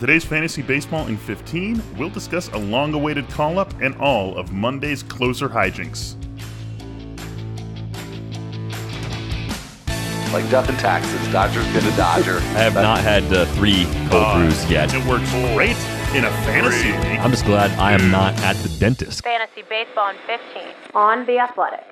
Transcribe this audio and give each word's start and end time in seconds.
today's 0.00 0.24
Fantasy 0.24 0.62
Baseball 0.62 1.06
in 1.08 1.16
15, 1.18 1.82
we'll 1.98 2.08
discuss 2.08 2.48
a 2.48 2.56
long 2.58 2.94
awaited 2.94 3.28
call 3.28 3.58
up 3.58 3.72
and 3.80 3.94
all 3.96 4.36
of 4.36 4.50
Monday's 4.50 5.02
closer 5.02 5.48
hijinks. 5.48 6.16
Like 10.32 10.48
death 10.48 10.68
and 10.68 10.78
taxes, 10.78 11.32
Dodger's 11.32 11.66
been 11.72 11.84
a 11.84 11.96
Dodger. 11.96 12.36
I 12.38 12.60
have 12.60 12.74
not 12.74 13.00
had 13.00 13.24
uh, 13.32 13.44
three 13.46 13.84
cold 14.08 14.22
Uh, 14.24 14.38
brews 14.38 14.70
yet. 14.70 14.94
It 14.94 15.04
works 15.04 15.30
great 15.54 15.76
in 16.14 16.24
a 16.24 16.30
fantasy 16.46 16.92
league. 16.92 17.18
I'm 17.18 17.30
just 17.30 17.44
glad 17.44 17.70
I 17.78 17.92
am 17.92 18.10
not 18.10 18.34
at 18.42 18.56
the 18.56 18.68
dentist. 18.78 19.22
Fantasy 19.24 19.62
Baseball 19.68 20.10
in 20.10 20.16
15 20.26 20.62
on 20.94 21.26
The 21.26 21.38
Athletic. 21.40 21.84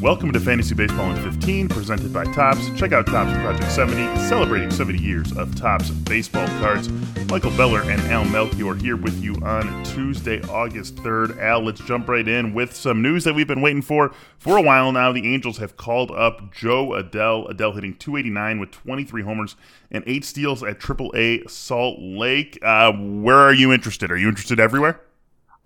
Welcome 0.00 0.32
to 0.32 0.38
Fantasy 0.38 0.76
Baseball 0.76 1.10
in 1.10 1.32
15, 1.32 1.68
presented 1.70 2.12
by 2.12 2.22
Topps. 2.22 2.70
Check 2.78 2.92
out 2.92 3.06
Topps 3.06 3.32
Project 3.42 3.72
70, 3.72 4.20
celebrating 4.28 4.70
70 4.70 4.96
years 4.96 5.36
of 5.36 5.56
Topps 5.56 5.90
baseball 5.90 6.46
cards. 6.60 6.88
Michael 7.28 7.50
Beller 7.56 7.82
and 7.82 8.00
Al 8.02 8.24
Melchior 8.26 8.76
here 8.76 8.96
with 8.96 9.20
you 9.20 9.34
on 9.42 9.82
Tuesday, 9.82 10.40
August 10.42 10.94
3rd. 10.96 11.40
Al, 11.40 11.64
let's 11.64 11.80
jump 11.80 12.08
right 12.08 12.28
in 12.28 12.54
with 12.54 12.76
some 12.76 13.02
news 13.02 13.24
that 13.24 13.34
we've 13.34 13.48
been 13.48 13.60
waiting 13.60 13.82
for 13.82 14.14
for 14.38 14.56
a 14.56 14.62
while 14.62 14.92
now. 14.92 15.10
The 15.10 15.34
Angels 15.34 15.58
have 15.58 15.76
called 15.76 16.12
up 16.12 16.54
Jo 16.54 16.90
Adell. 16.90 17.50
Adell 17.50 17.74
hitting 17.74 17.96
289 17.96 18.60
with 18.60 18.70
23 18.70 19.22
homers 19.22 19.56
and 19.90 20.04
8 20.06 20.24
steals 20.24 20.62
at 20.62 20.78
AAA 20.78 21.50
Salt 21.50 21.96
Lake. 21.98 22.56
Uh, 22.62 22.92
where 22.92 23.38
are 23.38 23.52
you 23.52 23.72
interested? 23.72 24.12
Are 24.12 24.16
you 24.16 24.28
interested 24.28 24.60
everywhere? 24.60 25.00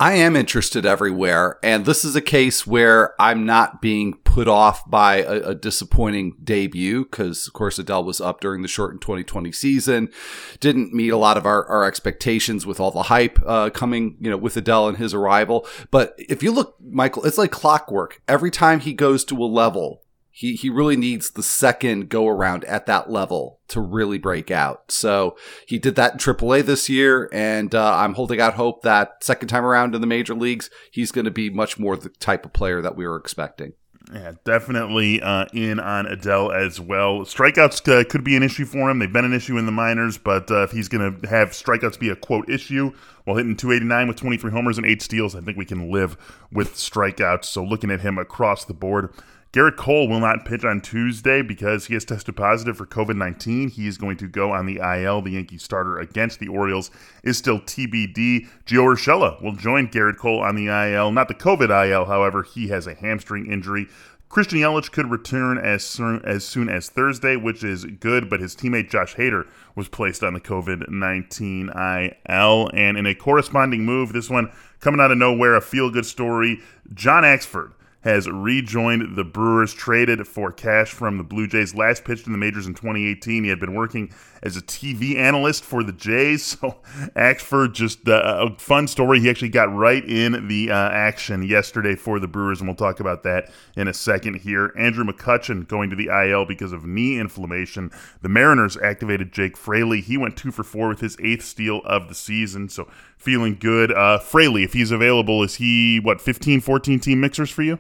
I 0.03 0.15
am 0.15 0.35
interested 0.35 0.85
everywhere, 0.85 1.61
and 1.63 1.87
this 1.87 2.05
is 2.05 2.17
a 2.17 2.21
case 2.21 2.67
where 2.67 3.15
I'm 3.23 3.47
not 3.47 3.81
being 3.81 4.15
put 4.15 4.49
off 4.49 4.83
by 4.91 5.19
a, 5.19 5.51
a 5.51 5.55
disappointing 5.55 6.35
debut 6.43 7.05
because, 7.05 7.47
of 7.47 7.53
course, 7.53 7.79
Adell 7.79 8.05
was 8.05 8.21
up 8.21 8.41
during 8.41 8.63
the 8.63 8.69
shortened 8.69 9.01
2020 9.01 9.53
season, 9.53 10.11
didn't 10.59 10.93
meet 10.93 11.11
a 11.11 11.17
lot 11.17 11.37
of 11.37 11.47
our, 11.47 11.65
our 11.67 11.85
expectations 11.85 12.67
with 12.67 12.81
all 12.81 12.91
the 12.91 13.05
hype 13.05 13.39
uh, 13.47 13.71
coming, 13.71 14.17
you 14.19 14.29
know, 14.29 14.37
with 14.37 14.57
Adell 14.57 14.89
and 14.89 14.99
his 14.99 15.15
arrival. 15.15 15.69
But 15.93 16.17
if 16.19 16.43
you 16.43 16.51
look, 16.51 16.75
Michael, 16.81 17.25
it's 17.25 17.39
like 17.39 17.53
clockwork. 17.53 18.23
Every 18.27 18.51
time 18.51 18.81
he 18.81 18.95
goes 18.95 19.25
to 19.27 19.37
a 19.37 19.47
level, 19.47 20.02
he 20.35 20.55
he 20.55 20.71
really 20.71 20.97
needs 20.97 21.31
the 21.31 21.43
second 21.43 22.09
go 22.09 22.27
around 22.27 22.65
at 22.65 22.87
that 22.87 23.11
level 23.11 23.61
to 23.69 23.81
really 23.81 24.19
break 24.19 24.51
out. 24.51 24.91
So 24.91 25.37
he 25.67 25.79
did 25.79 25.95
that 25.97 26.13
in 26.15 26.19
AAA 26.19 26.65
this 26.65 26.89
year, 26.89 27.29
and 27.33 27.75
uh, 27.75 27.97
I'm 27.97 28.15
holding 28.15 28.41
out 28.41 28.55
hope 28.55 28.83
that 28.83 29.23
second 29.23 29.49
time 29.49 29.65
around 29.65 29.95
in 29.95 30.01
the 30.01 30.07
major 30.07 30.35
leagues, 30.35 30.71
he's 30.91 31.13
going 31.13 31.27
to 31.27 31.31
be 31.31 31.51
much 31.51 31.79
more 31.79 31.97
the 31.97 32.09
type 32.09 32.47
of 32.47 32.55
player 32.55 32.81
that 32.81 32.97
we 32.97 33.07
were 33.07 33.17
expecting. 33.17 33.75
Yeah, 34.13 34.33
definitely 34.45 35.23
uh, 35.23 35.47
in 35.53 35.79
on 35.79 36.07
Adell 36.07 36.55
as 36.55 36.81
well. 36.81 37.21
Strikeouts 37.21 38.01
uh, 38.01 38.05
could 38.09 38.25
be 38.25 38.37
an 38.37 38.43
issue 38.43 38.65
for 38.65 38.91
him. 38.91 38.99
They've 38.99 39.13
been 39.13 39.25
an 39.25 39.33
issue 39.33 39.59
in 39.59 39.67
the 39.67 39.73
minors, 39.73 40.19
but 40.19 40.51
uh, 40.51 40.65
if 40.65 40.73
he's 40.73 40.89
going 40.89 41.21
to 41.21 41.29
have 41.29 41.51
strikeouts 41.51 41.99
be 41.99 42.09
a 42.09 42.17
quote 42.17 42.51
issue 42.51 42.93
while 43.25 43.37
hitting 43.37 43.57
289 43.57 44.09
with 44.09 44.17
23 44.17 44.51
homers 44.51 44.77
and 44.77 44.87
eight 44.87 45.03
steals, 45.03 45.35
I 45.35 45.41
think 45.41 45.57
we 45.57 45.65
can 45.65 45.91
live 45.91 46.17
with 46.51 46.75
strikeouts. 46.75 47.45
So 47.45 47.63
looking 47.63 47.91
at 47.91 48.01
him 48.01 48.19
across 48.19 48.65
the 48.65 48.75
board. 48.75 49.15
Gerrit 49.53 49.77
Cole 49.77 50.09
will 50.09 50.21
not 50.21 50.47
pitch 50.47 50.65
on 50.65 50.81
Tuesday 50.81 51.43
because 51.43 51.85
he 51.85 51.93
has 51.93 52.07
tested 52.07 52.35
positive 52.35 52.75
for 52.75 52.87
COVID 52.87 53.17
19. 53.17 53.69
He 53.69 53.87
is 53.87 53.99
going 53.99 54.17
to 54.17 54.27
go 54.27 54.51
on 54.51 54.65
the 54.65 54.79
IL. 54.79 55.21
The 55.21 55.33
Yankee 55.33 55.59
starter 55.59 55.99
against 55.99 56.39
the 56.39 56.49
Orioles 56.49 56.91
is 57.23 57.37
still 57.37 57.61
TBD. 57.61 58.49
Gio 58.65 58.95
Urshela 58.95 59.43
will 59.43 59.55
join 59.55 59.89
Gerrit 59.89 60.17
Cole 60.17 60.41
on 60.41 60.57
the 60.57 60.69
IL. 60.69 61.13
Not 61.13 61.29
the 61.29 61.35
COVID 61.35 61.69
IL, 61.91 62.07
however, 62.07 62.43
he 62.43 62.69
has 62.69 62.87
a 62.87 62.95
hamstring 62.95 63.45
injury. 63.53 63.89
Christian 64.31 64.61
Yelich 64.61 64.91
could 64.91 65.11
return 65.11 65.59
as 65.59 65.85
soon, 65.85 66.25
as 66.25 66.47
soon 66.47 66.71
as 66.71 66.89
Thursday, 66.89 67.37
which 67.37 67.63
is 67.63 67.85
good, 67.85 68.31
but 68.31 68.41
his 68.41 68.57
teammate 68.57 68.89
Josh 68.89 69.17
Hader 69.17 69.47
was 69.77 69.91
placed 69.91 70.23
on 70.23 70.33
the 70.33 70.41
COVID 70.41 70.89
19 70.89 71.69
IL. 71.69 72.71
And 72.73 72.97
in 72.97 73.05
a 73.05 73.15
corresponding 73.15 73.85
move, 73.85 74.15
this 74.15 74.31
one 74.31 74.51
coming 74.81 74.99
out 74.99 75.11
of 75.11 75.19
nowhere, 75.19 75.55
a 75.57 75.61
feel 75.61 75.91
good 75.91 76.07
story, 76.07 76.63
John 76.95 77.25
Axford 77.25 77.73
has 78.03 78.29
rejoined 78.29 79.17
the 79.17 79.25
Brewers, 79.25 79.73
traded 79.73 80.27
for 80.27 80.53
cash 80.53 80.91
from 80.91 81.19
the 81.19 81.25
Blue 81.25 81.47
Jays. 81.47 81.75
Last 81.75 82.05
pitched 82.05 82.27
in 82.27 82.33
the 82.33 82.39
majors 82.39 82.67
in 82.67 82.75
2018. 82.75 83.45
He 83.45 83.51
had 83.51 83.61
been 83.61 83.75
working 83.75 84.13
as 84.43 84.57
a 84.57 84.61
TV 84.61 85.17
analyst 85.17 85.65
for 85.65 85.83
the 85.83 85.93
Jays. 85.93 86.43
So, 86.63 86.77
Axford, 87.17 87.73
just 87.73 88.09
uh, 88.09 88.49
a 88.51 88.59
fun 88.59 88.87
story. 88.87 89.21
He 89.21 89.31
actually 89.31 89.49
got 89.49 89.75
right 89.75 90.05
in 90.05 90.49
the 90.49 90.71
uh, 90.71 90.75
action 90.75 91.43
yesterday 91.43 91.95
for 91.95 92.21
the 92.21 92.29
Brewers, 92.29 92.61
and 92.61 92.69
we'll 92.69 92.77
talk 92.77 93.01
about 93.01 93.23
that 93.23 93.51
in 93.75 93.89
a 93.89 93.95
second 93.95 94.35
here. 94.35 94.73
Andrew 94.77 95.05
McCutchen 95.05 95.67
going 95.67 95.89
to 95.91 95.97
the 95.97 96.09
IL 96.09 96.45
because 96.45 96.73
of 96.73 96.85
knee 96.85 97.19
inflammation. 97.19 97.91
The 98.21 98.29
Mariners 98.29 98.77
activated 98.77 99.33
Jake 99.33 99.57
Fraley. 99.57 100.01
He 100.01 100.17
went 100.17 100.37
two 100.37 100.53
for 100.53 100.63
four 100.63 100.89
with 100.89 101.01
his 101.01 101.17
eighth 101.21 101.45
steal 101.45 101.81
of 101.85 102.09
the 102.09 102.15
season. 102.15 102.69
So, 102.69 102.89
feeling 103.17 103.57
good. 103.59 103.93
Uh, 103.93 104.19
Fraley, 104.19 104.63
if 104.63 104.73
he's 104.73 104.91
available, 104.91 105.43
is 105.43 105.57
he, 105.57 105.99
what, 106.01 106.21
15, 106.21 106.61
14 106.61 107.01
team 107.01 107.21
mixers 107.21 107.51
for 107.51 107.63
you? 107.63 107.79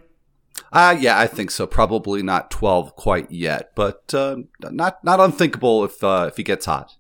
Uh, 0.73 0.97
yeah, 0.99 1.19
I 1.19 1.27
think 1.27 1.51
so. 1.51 1.67
Probably 1.67 2.23
not 2.23 2.51
12 2.51 2.97
quite 2.97 3.31
yet, 3.31 3.73
but 3.75 4.15
uh, 4.15 4.37
not 4.61 5.05
not 5.05 5.21
unthinkable 5.21 5.85
if 5.85 6.03
uh, 6.03 6.27
if 6.29 6.37
he 6.37 6.43
gets 6.43 6.67
hot. 6.67 6.97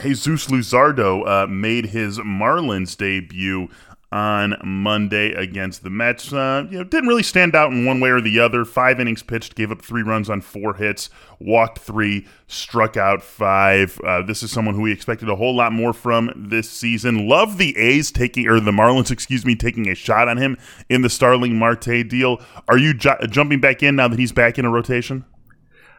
Jesus 0.00 0.48
Luzardo 0.48 1.26
uh, 1.26 1.46
made 1.46 1.86
his 1.86 2.18
Marlins 2.18 2.96
debut 2.96 3.68
on 4.12 4.54
Monday 4.64 5.32
against 5.32 5.82
the 5.82 5.90
Mets. 5.90 6.32
Uh, 6.32 6.64
you 6.70 6.78
know, 6.78 6.84
didn't 6.84 7.08
really 7.08 7.22
stand 7.22 7.54
out 7.54 7.72
in 7.72 7.84
one 7.84 8.00
way 8.00 8.10
or 8.10 8.20
the 8.20 8.38
other. 8.38 8.64
Five 8.64 9.00
innings 9.00 9.22
pitched, 9.22 9.54
gave 9.54 9.72
up 9.72 9.82
three 9.82 10.02
runs 10.02 10.30
on 10.30 10.40
four 10.40 10.74
hits, 10.74 11.10
walked 11.40 11.80
three, 11.80 12.26
struck 12.46 12.96
out 12.96 13.22
five. 13.22 14.00
Uh, 14.04 14.22
this 14.22 14.42
is 14.42 14.50
someone 14.50 14.74
who 14.74 14.82
we 14.82 14.92
expected 14.92 15.28
a 15.28 15.36
whole 15.36 15.56
lot 15.56 15.72
more 15.72 15.92
from 15.92 16.32
this 16.36 16.70
season. 16.70 17.28
Love 17.28 17.58
the 17.58 17.76
A's 17.76 18.10
taking, 18.12 18.46
or 18.46 18.60
the 18.60 18.70
Marlins, 18.70 19.10
excuse 19.10 19.44
me, 19.44 19.56
taking 19.56 19.88
a 19.88 19.94
shot 19.94 20.28
on 20.28 20.36
him 20.36 20.56
in 20.88 21.02
the 21.02 21.10
Starling 21.10 21.58
Marte 21.58 22.08
deal. 22.08 22.40
Are 22.68 22.78
you 22.78 22.94
ju- 22.94 23.26
jumping 23.28 23.60
back 23.60 23.82
in 23.82 23.96
now 23.96 24.08
that 24.08 24.18
he's 24.18 24.32
back 24.32 24.58
in 24.58 24.64
a 24.64 24.70
rotation? 24.70 25.24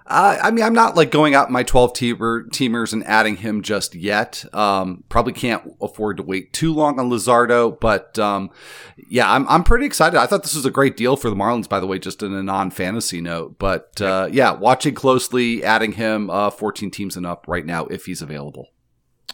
Uh, 0.10 0.38
I 0.42 0.52
mean, 0.52 0.64
I'm 0.64 0.74
not 0.74 0.96
like 0.96 1.12
going 1.12 1.36
out 1.36 1.52
my 1.52 1.64
12 1.64 1.92
teamer, 1.94 2.48
teamers 2.50 2.94
and 2.94 3.06
adding 3.06 3.36
him 3.36 3.62
just 3.62 3.94
yet. 3.94 4.46
Um, 4.54 5.04
probably 5.10 5.34
can't 5.34 5.76
afford 5.82 6.18
to 6.18 6.24
wait 6.24 6.54
too 6.54 6.74
long 6.74 6.98
on 6.98 7.10
Luzardo, 7.10 7.78
but 7.78 8.18
um, 8.18 8.50
yeah, 9.10 9.30
I'm 9.30 9.48
I'm 9.50 9.66
pretty 9.66 9.86
excited. 9.86 10.18
I 10.18 10.26
thought 10.26 10.44
this 10.44 10.56
was 10.56 10.66
a 10.66 10.72
great 10.72 10.96
deal 10.96 11.18
for 11.18 11.30
the 11.30 11.36
Marlins, 11.36 11.68
by 11.68 11.82
the 11.82 11.88
way, 11.88 12.00
just 12.00 12.24
in 12.24 12.34
a 12.34 12.42
non 12.42 12.72
fantasy 12.72 13.20
note. 13.20 13.60
But 13.60 14.00
uh, 14.00 14.30
yeah, 14.32 14.52
watching 14.52 14.96
closely, 14.96 15.64
adding 15.64 15.92
him 15.92 16.30
uh, 16.30 16.52
14 16.52 16.90
teams 16.90 17.18
and 17.18 17.26
up 17.26 17.46
right 17.48 17.66
now 17.66 17.86
if 17.88 18.06
he's 18.06 18.22
available. 18.22 18.70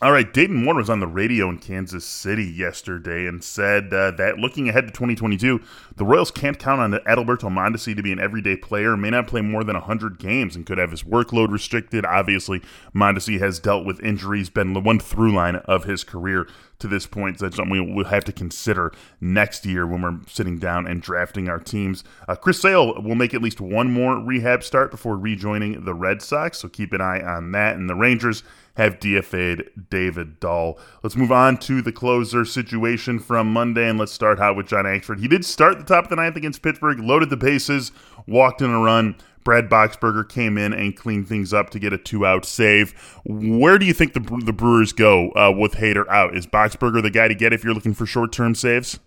All 0.03 0.11
right, 0.11 0.33
Dayton 0.33 0.65
Moore 0.65 0.75
was 0.75 0.89
on 0.89 0.99
the 0.99 1.07
radio 1.07 1.47
in 1.47 1.59
Kansas 1.59 2.03
City 2.03 2.43
yesterday 2.43 3.25
and 3.25 3.41
said 3.41 3.93
uh, 3.93 4.11
that 4.11 4.37
looking 4.37 4.67
ahead 4.67 4.85
to 4.87 4.91
2022, 4.91 5.61
the 5.95 6.03
Royals 6.03 6.29
can't 6.29 6.59
count 6.59 6.81
on 6.81 6.91
Adalberto 6.91 7.49
Mondesi 7.49 7.95
to 7.95 8.03
be 8.03 8.11
an 8.11 8.19
everyday 8.19 8.57
player, 8.57 8.97
may 8.97 9.11
not 9.11 9.27
play 9.27 9.39
more 9.39 9.63
than 9.63 9.77
100 9.77 10.19
games, 10.19 10.57
and 10.57 10.65
could 10.65 10.77
have 10.77 10.91
his 10.91 11.03
workload 11.03 11.51
restricted. 11.51 12.05
Obviously, 12.05 12.61
Mondesi 12.93 13.39
has 13.39 13.61
dealt 13.61 13.85
with 13.85 14.03
injuries, 14.03 14.49
been 14.49 14.73
the 14.73 14.81
one 14.81 14.99
through 14.99 15.31
line 15.31 15.55
of 15.55 15.85
his 15.85 16.03
career 16.03 16.49
to 16.79 16.87
this 16.89 17.07
point. 17.07 17.39
So 17.39 17.45
that's 17.45 17.55
something 17.55 17.95
we'll 17.95 18.03
have 18.03 18.25
to 18.25 18.33
consider 18.33 18.91
next 19.21 19.65
year 19.65 19.87
when 19.87 20.01
we're 20.01 20.19
sitting 20.27 20.57
down 20.57 20.85
and 20.85 21.01
drafting 21.01 21.47
our 21.47 21.59
teams. 21.59 22.03
Uh, 22.27 22.35
Chris 22.35 22.59
Sale 22.59 23.01
will 23.01 23.15
make 23.15 23.33
at 23.33 23.41
least 23.41 23.61
one 23.61 23.89
more 23.89 24.17
rehab 24.17 24.63
start 24.63 24.91
before 24.91 25.15
rejoining 25.15 25.85
the 25.85 25.93
Red 25.93 26.21
Sox, 26.21 26.57
so 26.57 26.67
keep 26.67 26.91
an 26.91 26.99
eye 26.99 27.21
on 27.21 27.53
that. 27.53 27.77
And 27.77 27.89
the 27.89 27.95
Rangers 27.95 28.43
have 28.75 28.99
DFA'd 28.99 29.89
David 29.89 30.39
Dahl. 30.39 30.79
Let's 31.03 31.15
move 31.15 31.31
on 31.31 31.57
to 31.57 31.81
the 31.81 31.91
closer 31.91 32.43
situation 32.45 33.19
from 33.19 33.51
Monday, 33.51 33.87
and 33.87 33.99
let's 33.99 34.11
start 34.11 34.39
out 34.39 34.55
with 34.55 34.67
John 34.67 34.85
Axford. 34.85 35.19
He 35.19 35.27
did 35.27 35.45
start 35.45 35.77
the 35.77 35.83
top 35.83 36.05
of 36.05 36.09
the 36.09 36.15
ninth 36.15 36.35
against 36.35 36.61
Pittsburgh, 36.61 36.99
loaded 36.99 37.29
the 37.29 37.37
bases, 37.37 37.91
walked 38.27 38.61
in 38.61 38.71
a 38.71 38.79
run. 38.79 39.15
Brad 39.43 39.69
Boxberger 39.69 40.27
came 40.27 40.57
in 40.57 40.73
and 40.73 40.95
cleaned 40.95 41.27
things 41.27 41.53
up 41.53 41.69
to 41.71 41.79
get 41.79 41.91
a 41.93 41.97
two-out 41.97 42.45
save. 42.45 42.93
Where 43.25 43.77
do 43.77 43.85
you 43.85 43.93
think 43.93 44.13
the 44.13 44.21
the 44.45 44.53
Brewers 44.53 44.93
go 44.93 45.31
uh, 45.31 45.53
with 45.55 45.73
Hader 45.73 46.07
out? 46.07 46.35
Is 46.35 46.47
Boxberger 46.47 47.01
the 47.01 47.09
guy 47.09 47.27
to 47.27 47.35
get 47.35 47.51
if 47.53 47.63
you're 47.63 47.73
looking 47.73 47.93
for 47.93 48.05
short-term 48.05 48.55
saves? 48.55 48.99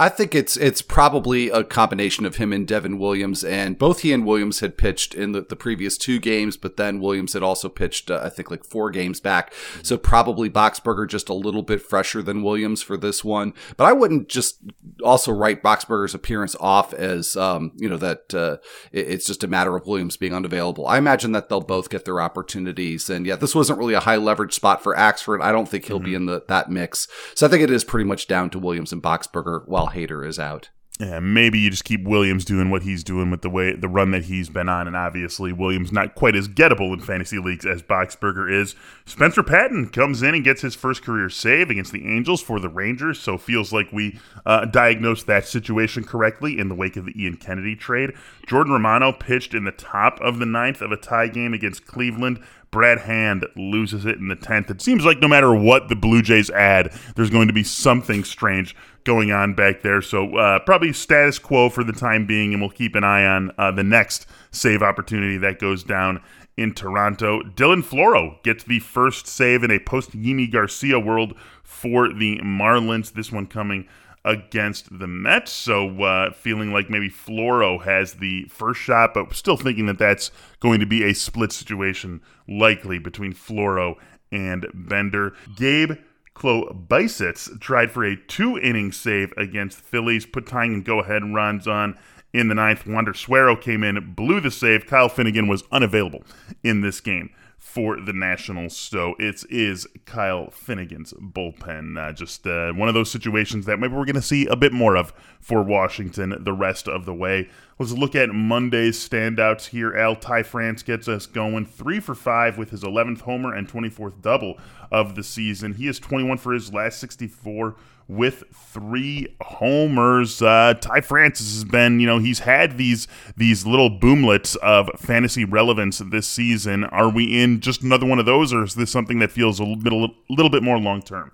I 0.00 0.08
think 0.08 0.34
it's 0.34 0.56
it's 0.56 0.80
probably 0.80 1.50
a 1.50 1.62
combination 1.62 2.24
of 2.24 2.36
him 2.36 2.54
and 2.54 2.66
Devin 2.66 2.98
Williams, 2.98 3.44
and 3.44 3.76
both 3.76 4.00
he 4.00 4.14
and 4.14 4.24
Williams 4.24 4.60
had 4.60 4.78
pitched 4.78 5.14
in 5.14 5.32
the, 5.32 5.42
the 5.42 5.56
previous 5.56 5.98
two 5.98 6.18
games, 6.18 6.56
but 6.56 6.78
then 6.78 7.00
Williams 7.00 7.34
had 7.34 7.42
also 7.42 7.68
pitched, 7.68 8.10
uh, 8.10 8.18
I 8.24 8.30
think, 8.30 8.50
like 8.50 8.64
four 8.64 8.90
games 8.90 9.20
back. 9.20 9.52
So 9.82 9.98
probably 9.98 10.48
Boxberger 10.48 11.06
just 11.06 11.28
a 11.28 11.34
little 11.34 11.60
bit 11.60 11.82
fresher 11.82 12.22
than 12.22 12.42
Williams 12.42 12.80
for 12.80 12.96
this 12.96 13.22
one. 13.22 13.52
But 13.76 13.84
I 13.84 13.92
wouldn't 13.92 14.30
just 14.30 14.60
also 15.04 15.32
write 15.32 15.62
Boxberger's 15.62 16.14
appearance 16.14 16.56
off 16.58 16.94
as, 16.94 17.36
um, 17.36 17.72
you 17.76 17.90
know, 17.90 17.98
that 17.98 18.32
uh, 18.32 18.56
it, 18.92 19.06
it's 19.06 19.26
just 19.26 19.44
a 19.44 19.48
matter 19.48 19.76
of 19.76 19.86
Williams 19.86 20.16
being 20.16 20.32
unavailable. 20.32 20.86
I 20.86 20.96
imagine 20.96 21.32
that 21.32 21.50
they'll 21.50 21.60
both 21.60 21.90
get 21.90 22.06
their 22.06 22.22
opportunities, 22.22 23.10
and 23.10 23.26
yeah, 23.26 23.36
this 23.36 23.54
wasn't 23.54 23.78
really 23.78 23.92
a 23.92 24.00
high 24.00 24.16
leverage 24.16 24.54
spot 24.54 24.82
for 24.82 24.96
Axford. 24.96 25.42
I 25.42 25.52
don't 25.52 25.68
think 25.68 25.84
he'll 25.84 25.98
mm-hmm. 25.98 26.04
be 26.06 26.14
in 26.14 26.24
the 26.24 26.42
that 26.48 26.70
mix. 26.70 27.06
So 27.34 27.46
I 27.46 27.50
think 27.50 27.62
it 27.62 27.70
is 27.70 27.84
pretty 27.84 28.08
much 28.08 28.26
down 28.26 28.48
to 28.48 28.58
Williams 28.58 28.94
and 28.94 29.02
Boxberger 29.02 29.68
while 29.68 29.89
Hader 29.90 30.26
is 30.26 30.38
out. 30.38 30.70
Yeah, 31.00 31.18
maybe 31.18 31.58
you 31.58 31.70
just 31.70 31.84
keep 31.84 32.04
Williams 32.04 32.44
doing 32.44 32.68
what 32.68 32.82
he's 32.82 33.02
doing 33.02 33.30
with 33.30 33.40
the 33.40 33.48
way 33.48 33.74
the 33.74 33.88
run 33.88 34.10
that 34.10 34.24
he's 34.24 34.50
been 34.50 34.68
on, 34.68 34.86
and 34.86 34.94
obviously 34.94 35.50
Williams 35.50 35.92
not 35.92 36.14
quite 36.14 36.36
as 36.36 36.46
gettable 36.46 36.92
in 36.92 37.00
fantasy 37.00 37.38
leagues 37.38 37.64
as 37.64 37.82
Boxberger 37.82 38.52
is. 38.52 38.74
Spencer 39.06 39.42
Patton 39.42 39.88
comes 39.88 40.22
in 40.22 40.34
and 40.34 40.44
gets 40.44 40.60
his 40.60 40.74
first 40.74 41.02
career 41.02 41.30
save 41.30 41.70
against 41.70 41.92
the 41.92 42.06
Angels 42.06 42.42
for 42.42 42.60
the 42.60 42.68
Rangers, 42.68 43.18
so 43.18 43.38
feels 43.38 43.72
like 43.72 43.90
we 43.92 44.20
uh, 44.44 44.66
diagnosed 44.66 45.26
that 45.26 45.46
situation 45.46 46.04
correctly 46.04 46.58
in 46.58 46.68
the 46.68 46.74
wake 46.74 46.98
of 46.98 47.06
the 47.06 47.18
Ian 47.18 47.38
Kennedy 47.38 47.76
trade. 47.76 48.12
Jordan 48.46 48.74
Romano 48.74 49.10
pitched 49.10 49.54
in 49.54 49.64
the 49.64 49.72
top 49.72 50.20
of 50.20 50.38
the 50.38 50.44
ninth 50.44 50.82
of 50.82 50.92
a 50.92 50.98
tie 50.98 51.28
game 51.28 51.54
against 51.54 51.86
Cleveland. 51.86 52.42
Brad 52.70 53.00
Hand 53.00 53.46
loses 53.56 54.06
it 54.06 54.18
in 54.18 54.28
the 54.28 54.36
10th. 54.36 54.70
It 54.70 54.80
seems 54.80 55.04
like 55.04 55.20
no 55.20 55.28
matter 55.28 55.54
what 55.54 55.88
the 55.88 55.96
Blue 55.96 56.22
Jays 56.22 56.50
add, 56.50 56.92
there's 57.16 57.30
going 57.30 57.48
to 57.48 57.52
be 57.52 57.64
something 57.64 58.22
strange 58.22 58.76
going 59.04 59.32
on 59.32 59.54
back 59.54 59.82
there. 59.82 60.00
So 60.02 60.36
uh, 60.36 60.60
probably 60.60 60.92
status 60.92 61.38
quo 61.38 61.68
for 61.68 61.82
the 61.82 61.92
time 61.92 62.26
being, 62.26 62.52
and 62.52 62.62
we'll 62.62 62.70
keep 62.70 62.94
an 62.94 63.04
eye 63.04 63.26
on 63.26 63.50
uh, 63.58 63.72
the 63.72 63.82
next 63.82 64.26
save 64.50 64.82
opportunity 64.82 65.36
that 65.38 65.58
goes 65.58 65.82
down 65.82 66.20
in 66.56 66.74
Toronto. 66.74 67.42
Dylan 67.42 67.82
Floro 67.82 68.42
gets 68.42 68.64
the 68.64 68.80
first 68.80 69.26
save 69.26 69.64
in 69.64 69.70
a 69.70 69.78
post 69.78 70.12
Yimi 70.12 70.50
Garcia 70.50 71.00
world 71.00 71.34
for 71.62 72.12
the 72.12 72.38
Marlins. 72.40 73.12
This 73.12 73.32
one 73.32 73.46
coming 73.46 73.88
against 74.24 74.98
the 74.98 75.06
Mets. 75.06 75.52
So 75.52 76.02
uh, 76.02 76.32
feeling 76.32 76.72
like 76.72 76.90
maybe 76.90 77.08
Floro 77.08 77.82
has 77.82 78.14
the 78.14 78.44
first 78.44 78.80
shot, 78.80 79.14
but 79.14 79.34
still 79.34 79.56
thinking 79.56 79.86
that 79.86 79.98
that's 79.98 80.30
going 80.60 80.80
to 80.80 80.86
be 80.86 81.04
a 81.04 81.14
split 81.14 81.52
situation 81.52 82.20
likely 82.48 82.98
between 82.98 83.32
Floro 83.32 83.96
and 84.30 84.66
Bender. 84.74 85.34
Gabe 85.56 85.92
Klobosits 86.34 87.60
tried 87.60 87.90
for 87.90 88.04
a 88.04 88.16
two 88.16 88.58
inning 88.58 88.92
save 88.92 89.32
against 89.36 89.80
Phillies, 89.80 90.26
put 90.26 90.46
tying 90.46 90.74
and 90.74 90.84
go 90.84 91.00
ahead 91.00 91.22
runs 91.34 91.66
on 91.66 91.98
in 92.32 92.48
the 92.48 92.54
ninth. 92.54 92.86
Wander 92.86 93.14
Suero 93.14 93.56
came 93.56 93.82
in, 93.82 94.14
blew 94.14 94.40
the 94.40 94.50
save. 94.50 94.86
Kyle 94.86 95.08
Finnegan 95.08 95.48
was 95.48 95.64
unavailable 95.72 96.22
in 96.62 96.80
this 96.80 97.00
game 97.00 97.30
for 97.60 98.00
the 98.00 98.12
Nationals. 98.12 98.76
So 98.76 99.14
it 99.18 99.44
is 99.50 99.86
Kyle 100.06 100.50
Finnegan's 100.50 101.12
bullpen. 101.12 101.98
Uh, 101.98 102.12
just 102.12 102.46
uh, 102.46 102.72
one 102.72 102.88
of 102.88 102.94
those 102.94 103.10
situations 103.10 103.66
that 103.66 103.78
maybe 103.78 103.94
we're 103.94 104.06
going 104.06 104.14
to 104.16 104.22
see 104.22 104.46
a 104.46 104.56
bit 104.56 104.72
more 104.72 104.96
of 104.96 105.12
for 105.40 105.62
Washington 105.62 106.34
the 106.40 106.52
rest 106.54 106.88
of 106.88 107.04
the 107.04 107.14
way. 107.14 107.48
Let's 107.78 107.92
look 107.92 108.16
at 108.16 108.30
Monday's 108.30 108.98
standouts 108.98 109.66
here. 109.66 109.94
Al 109.94 110.16
Ty 110.16 110.42
France 110.42 110.82
gets 110.82 111.06
us 111.06 111.26
going 111.26 111.64
three 111.64 112.00
for 112.00 112.14
five 112.14 112.58
with 112.58 112.70
his 112.70 112.82
11th 112.82 113.20
homer 113.20 113.54
and 113.54 113.68
24th 113.68 114.20
double 114.20 114.58
of 114.90 115.14
the 115.14 115.22
season. 115.22 115.74
He 115.74 115.86
is 115.86 115.98
21 115.98 116.38
for 116.38 116.52
his 116.52 116.72
last 116.72 116.98
64 116.98 117.76
with 118.10 118.42
three 118.52 119.28
homers. 119.40 120.42
Uh, 120.42 120.74
Ty 120.80 121.00
Francis 121.00 121.54
has 121.54 121.64
been, 121.64 122.00
you 122.00 122.06
know, 122.06 122.18
he's 122.18 122.40
had 122.40 122.76
these 122.76 123.06
these 123.36 123.64
little 123.64 123.88
boomlets 123.88 124.56
of 124.56 124.90
fantasy 124.98 125.44
relevance 125.44 125.98
this 125.98 126.26
season. 126.26 126.84
Are 126.84 127.08
we 127.08 127.40
in 127.40 127.60
just 127.60 127.82
another 127.82 128.06
one 128.06 128.18
of 128.18 128.26
those, 128.26 128.52
or 128.52 128.64
is 128.64 128.74
this 128.74 128.90
something 128.90 129.20
that 129.20 129.30
feels 129.30 129.60
a 129.60 129.64
little 129.64 130.04
a 130.04 130.10
little 130.28 130.50
bit 130.50 130.62
more 130.62 130.78
long 130.78 131.02
term? 131.02 131.30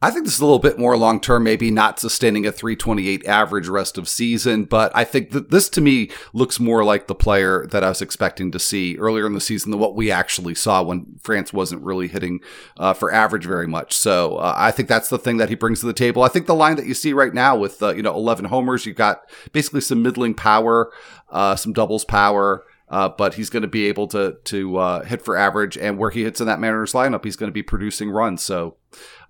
I 0.00 0.12
think 0.12 0.24
this 0.24 0.34
is 0.34 0.40
a 0.40 0.44
little 0.44 0.60
bit 0.60 0.78
more 0.78 0.96
long 0.96 1.20
term, 1.20 1.42
maybe 1.42 1.72
not 1.72 1.98
sustaining 1.98 2.46
a 2.46 2.52
328 2.52 3.26
average 3.26 3.66
rest 3.66 3.98
of 3.98 4.08
season, 4.08 4.64
but 4.64 4.92
I 4.94 5.02
think 5.02 5.30
that 5.30 5.50
this 5.50 5.68
to 5.70 5.80
me 5.80 6.10
looks 6.32 6.60
more 6.60 6.84
like 6.84 7.08
the 7.08 7.16
player 7.16 7.66
that 7.72 7.82
I 7.82 7.88
was 7.88 8.00
expecting 8.00 8.52
to 8.52 8.60
see 8.60 8.96
earlier 8.96 9.26
in 9.26 9.34
the 9.34 9.40
season 9.40 9.72
than 9.72 9.80
what 9.80 9.96
we 9.96 10.12
actually 10.12 10.54
saw 10.54 10.84
when 10.84 11.18
France 11.20 11.52
wasn't 11.52 11.82
really 11.82 12.06
hitting 12.06 12.38
uh, 12.76 12.92
for 12.92 13.12
average 13.12 13.44
very 13.44 13.66
much. 13.66 13.92
So 13.92 14.36
uh, 14.36 14.54
I 14.56 14.70
think 14.70 14.88
that's 14.88 15.08
the 15.08 15.18
thing 15.18 15.38
that 15.38 15.48
he 15.48 15.56
brings 15.56 15.80
to 15.80 15.86
the 15.86 15.92
table. 15.92 16.22
I 16.22 16.28
think 16.28 16.46
the 16.46 16.54
line 16.54 16.76
that 16.76 16.86
you 16.86 16.94
see 16.94 17.12
right 17.12 17.34
now 17.34 17.56
with, 17.56 17.82
uh, 17.82 17.92
you 17.92 18.02
know, 18.02 18.14
11 18.14 18.44
homers, 18.44 18.86
you've 18.86 18.94
got 18.94 19.28
basically 19.50 19.80
some 19.80 20.02
middling 20.02 20.34
power, 20.34 20.92
uh, 21.30 21.56
some 21.56 21.72
doubles 21.72 22.04
power. 22.04 22.64
Uh, 22.90 23.08
but 23.08 23.34
he's 23.34 23.50
going 23.50 23.62
to 23.62 23.68
be 23.68 23.86
able 23.86 24.06
to 24.08 24.36
to 24.44 24.76
uh, 24.78 25.04
hit 25.04 25.22
for 25.22 25.36
average, 25.36 25.76
and 25.76 25.98
where 25.98 26.10
he 26.10 26.24
hits 26.24 26.40
in 26.40 26.46
that 26.46 26.60
Mariners 26.60 26.92
lineup, 26.92 27.24
he's 27.24 27.36
going 27.36 27.48
to 27.48 27.54
be 27.54 27.62
producing 27.62 28.10
runs. 28.10 28.42
So 28.42 28.76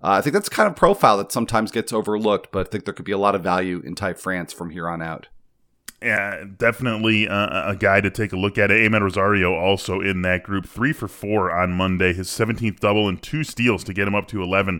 uh, 0.01 0.11
I 0.11 0.21
think 0.21 0.33
that's 0.33 0.49
kind 0.49 0.67
of 0.67 0.75
profile 0.75 1.17
that 1.17 1.31
sometimes 1.31 1.71
gets 1.71 1.91
overlooked, 1.91 2.51
but 2.51 2.67
I 2.67 2.69
think 2.69 2.85
there 2.85 2.93
could 2.93 3.05
be 3.05 3.11
a 3.11 3.17
lot 3.17 3.35
of 3.35 3.43
value 3.43 3.81
in 3.83 3.95
Ty 3.95 4.13
France 4.13 4.53
from 4.53 4.69
here 4.69 4.87
on 4.87 5.01
out. 5.01 5.27
Yeah, 6.01 6.45
definitely 6.57 7.27
uh, 7.27 7.71
a 7.71 7.75
guy 7.75 7.99
to 7.99 8.09
take 8.09 8.31
a 8.31 8.37
look 8.37 8.57
at. 8.57 8.69
Amed 8.69 9.01
Rosario 9.01 9.53
also 9.53 9.99
in 9.99 10.21
that 10.21 10.43
group, 10.43 10.65
three 10.65 10.93
for 10.93 11.09
four 11.09 11.51
on 11.51 11.73
Monday, 11.73 12.13
his 12.13 12.29
17th 12.29 12.79
double 12.79 13.09
and 13.09 13.21
two 13.21 13.43
steals 13.43 13.83
to 13.83 13.93
get 13.93 14.07
him 14.07 14.15
up 14.15 14.27
to 14.29 14.41
11 14.41 14.79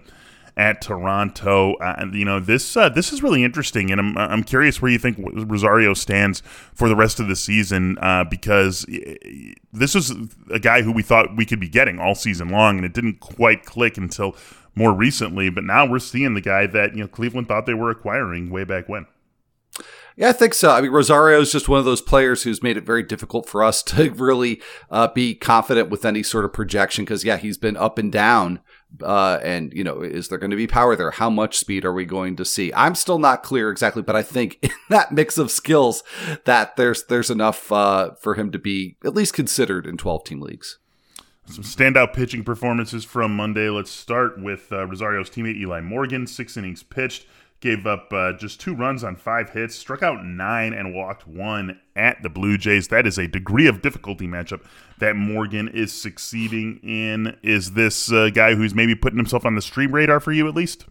at 0.60 0.82
Toronto. 0.82 1.76
Uh, 1.76 2.06
you 2.12 2.26
know 2.26 2.40
this 2.40 2.76
uh, 2.76 2.90
this 2.90 3.14
is 3.14 3.24
really 3.24 3.44
interesting, 3.44 3.90
and 3.90 4.00
I'm 4.00 4.18
I'm 4.18 4.44
curious 4.44 4.82
where 4.82 4.92
you 4.92 5.00
think 5.00 5.18
Rosario 5.18 5.94
stands 5.94 6.44
for 6.76 6.90
the 6.90 6.96
rest 6.96 7.20
of 7.20 7.28
the 7.30 7.36
season 7.36 7.98
uh, 8.00 8.26
because 8.26 8.86
this 9.72 9.96
was 9.96 10.14
a 10.52 10.60
guy 10.60 10.82
who 10.82 10.92
we 10.92 11.02
thought 11.02 11.38
we 11.38 11.46
could 11.46 11.62
be 11.62 11.70
getting 11.70 11.98
all 11.98 12.14
season 12.14 12.50
long, 12.50 12.76
and 12.76 12.86
it 12.86 12.94
didn't 12.94 13.22
quite 13.22 13.66
click 13.66 13.98
until 13.98 14.36
more 14.76 14.94
recently. 14.94 15.50
But 15.50 15.64
now 15.64 15.90
we're 15.90 16.00
seeing 16.00 16.34
the 16.34 16.42
guy 16.42 16.68
that 16.68 16.94
you 16.94 17.02
know 17.02 17.08
Cleveland 17.08 17.48
thought 17.48 17.66
they 17.66 17.74
were 17.74 17.90
acquiring 17.90 18.50
way 18.50 18.66
back 18.66 18.90
when. 18.90 19.06
Yeah, 20.18 20.30
I 20.30 20.34
think 20.34 20.54
so. 20.54 20.72
I 20.72 20.82
mean, 20.82 20.92
Rosario 20.92 21.40
is 21.40 21.50
just 21.50 21.70
one 21.70 21.80
of 21.80 21.86
those 21.86 22.02
players 22.02 22.44
who's 22.44 22.62
made 22.62 22.76
it 22.76 22.86
very 22.86 23.04
difficult 23.04 23.48
for 23.48 23.64
us 23.64 23.82
to 23.84 24.12
really 24.12 24.62
uh, 24.92 25.08
be 25.08 25.34
confident 25.34 25.90
with 25.90 26.04
any 26.04 26.24
sort 26.24 26.44
of 26.44 26.52
projection 26.52 27.06
because, 27.06 27.24
yeah, 27.24 27.38
he's 27.38 27.58
been 27.58 27.78
up 27.78 27.98
and 27.98 28.12
down. 28.12 28.60
Uh, 29.02 29.40
and, 29.44 29.72
you 29.74 29.84
know, 29.84 30.02
is 30.02 30.30
there 30.30 30.38
going 30.38 30.52
to 30.52 30.58
be 30.58 30.68
power 30.68 30.96
there? 30.96 31.12
How 31.12 31.30
much 31.30 31.58
speed 31.58 31.86
are 31.86 31.94
we 31.94 32.06
going 32.06 32.36
to 32.38 32.46
see? 32.46 32.74
I'm 32.74 32.96
still 32.96 33.20
not 33.20 33.44
clear 33.44 33.70
exactly, 33.70 34.02
but 34.02 34.16
I 34.16 34.24
think 34.24 34.58
in 34.62 34.72
that 34.90 35.12
mix 35.12 35.38
of 35.38 35.52
skills 35.52 36.04
that 36.46 36.76
there's 36.76 37.06
there's 37.06 37.30
enough 37.30 37.72
uh, 37.72 38.12
for 38.16 38.36
him 38.36 38.52
to 38.52 38.60
be 38.60 38.98
at 39.06 39.14
least 39.14 39.34
considered 39.34 39.86
in 39.86 39.98
12 39.98 40.24
team 40.24 40.42
leagues. 40.42 40.80
Some 41.46 41.64
standout 41.64 42.14
pitching 42.14 42.44
performances 42.44 43.04
from 43.04 43.36
Monday. 43.36 43.70
Let's 43.70 43.90
start 43.90 44.40
with 44.40 44.72
uh, 44.72 44.86
Rosario's 44.86 45.32
teammate 45.32 45.58
Eli 45.58 45.82
Morgan. 45.82 46.28
Six 46.28 46.56
innings 46.56 46.84
pitched, 46.84 47.26
gave 47.60 47.86
up 47.86 48.12
uh, 48.14 48.34
just 48.34 48.60
two 48.60 48.74
runs 48.74 49.04
on 49.04 49.16
five 49.16 49.50
hits, 49.50 49.76
struck 49.76 50.02
out 50.02 50.26
nine, 50.26 50.74
and 50.74 50.94
walked 50.94 51.28
one 51.28 51.80
at 51.96 52.22
the 52.24 52.30
Blue 52.30 52.58
Jays. 52.58 52.88
That 52.88 53.06
is 53.06 53.18
a 53.18 53.28
degree 53.28 53.68
of 53.68 53.82
difficulty 53.82 54.28
matchup 54.28 54.64
that 55.00 55.16
Morgan 55.16 55.68
is 55.68 55.92
succeeding 55.92 56.80
in. 56.84 57.38
Is 57.44 57.72
this 57.72 58.12
a 58.12 58.32
guy 58.32 58.56
who's 58.56 58.74
maybe 58.74 58.96
putting 58.96 59.18
himself 59.18 59.46
on 59.46 59.56
the 59.56 59.62
stream 59.62 59.94
radar 59.94 60.20
for 60.20 60.32
you 60.32 60.48
at 60.48 60.56
least? 60.56 60.86